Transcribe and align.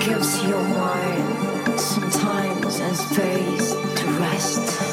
Gives 0.00 0.42
your 0.44 0.62
mind 0.62 1.78
some 1.78 2.10
time 2.10 2.64
and 2.64 2.96
space 2.96 3.72
to 3.72 4.06
rest. 4.18 4.89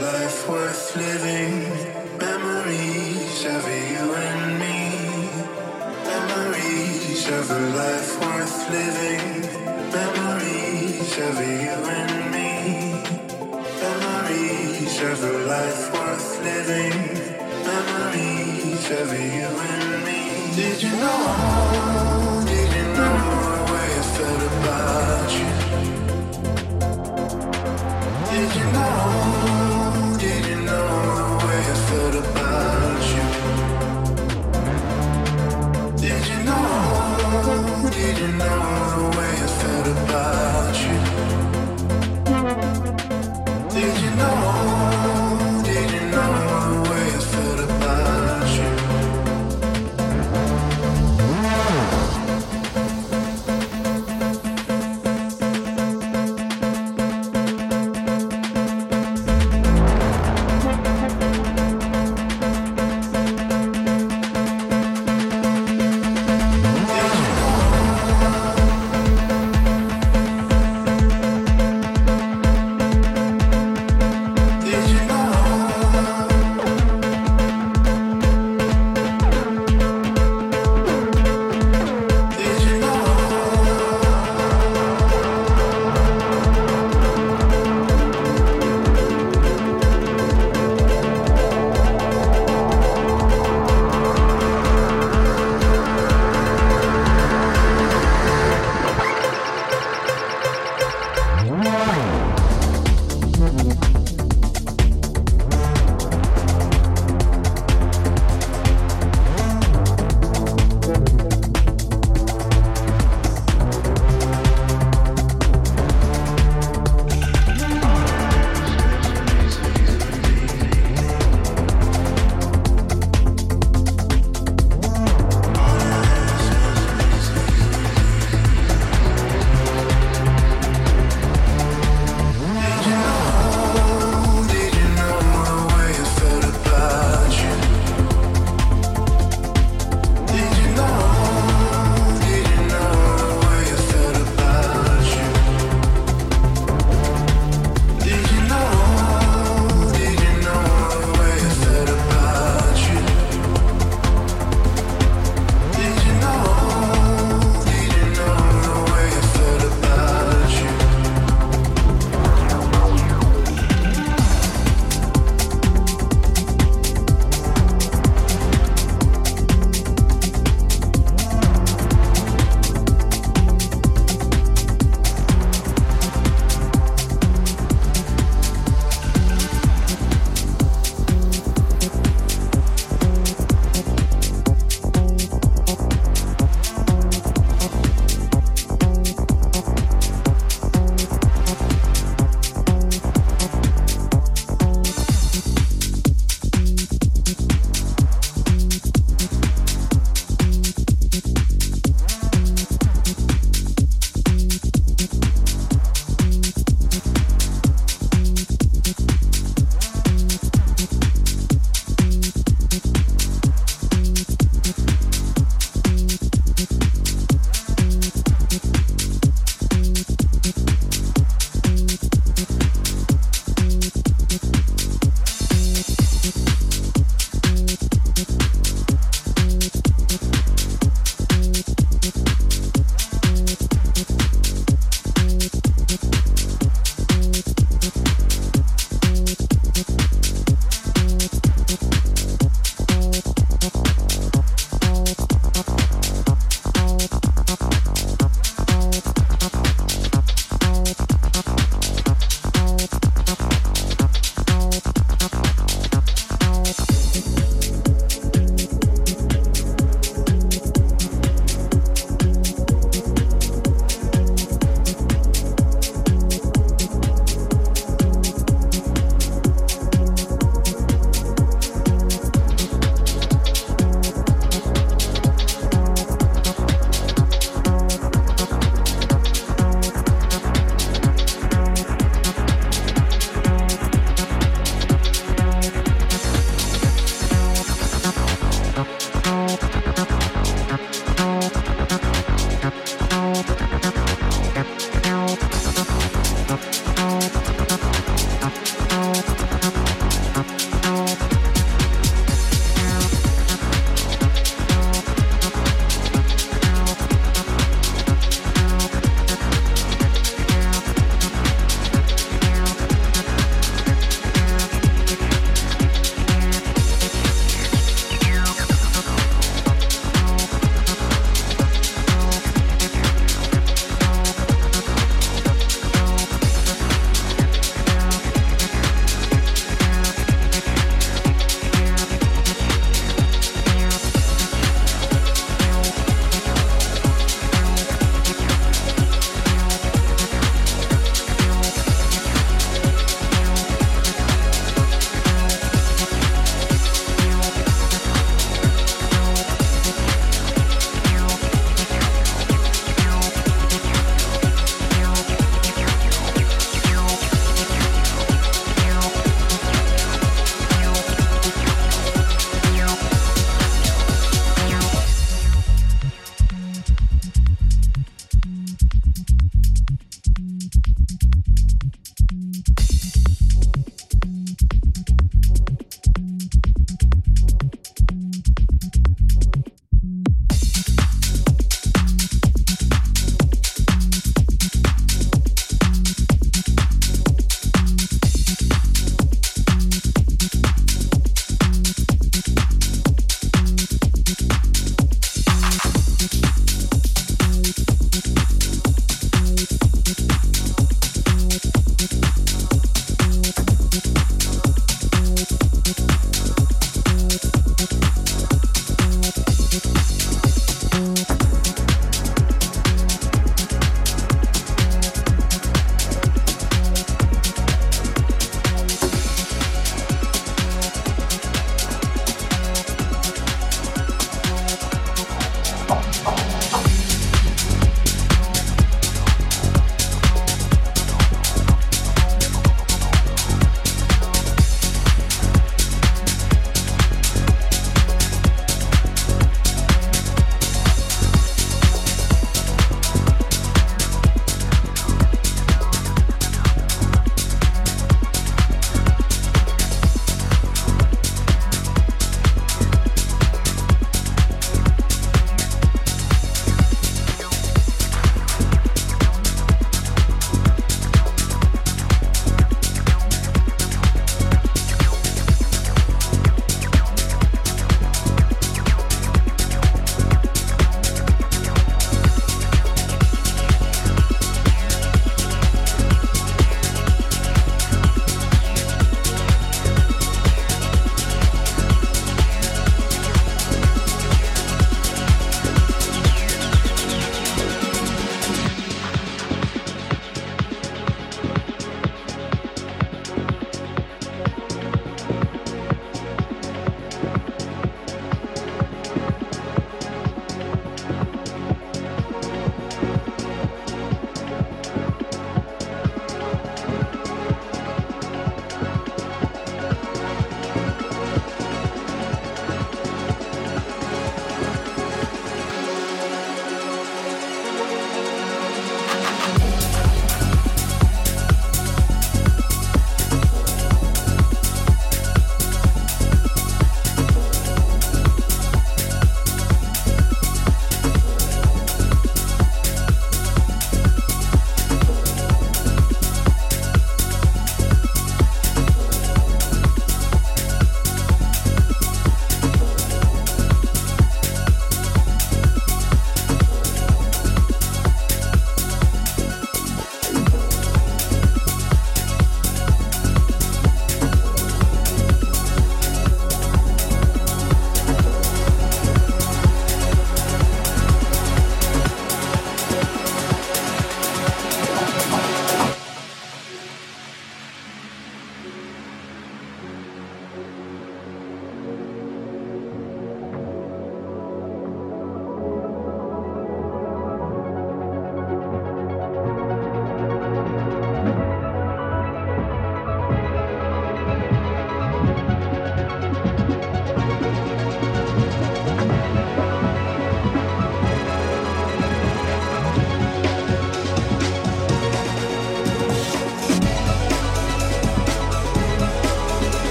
life 0.00 0.48
worth 0.48 0.96
living. 0.96 1.68
Memories 2.18 3.44
of 3.44 3.64
you 3.66 4.14
and 4.14 4.58
me. 4.58 4.80
Memories 6.06 7.28
of 7.28 7.50
a 7.50 7.60
life 7.76 8.20
worth 8.20 8.70
living. 8.70 9.24
Memories 9.92 11.18
of 11.18 11.36
you 11.40 11.78
and 11.98 12.14
me. 12.32 12.52
Memories 13.82 15.00
of 15.10 15.18
a 15.24 15.32
life 15.54 15.92
worth 15.92 16.40
living. 16.42 16.96
Memories 17.70 18.90
of 19.00 19.12
you 19.12 19.48
and 19.70 20.04
me. 20.04 20.20
Did 20.56 20.82
you 20.82 20.92
know? 21.02 22.42
Did 22.46 22.70
you 22.76 22.86
know 22.96 23.16
I 23.76 23.90
about 24.60 25.30
you? 25.38 25.50
Did 28.30 28.50
you 28.56 28.66
know? 28.72 29.21
and 38.22 38.40
I 38.40 38.61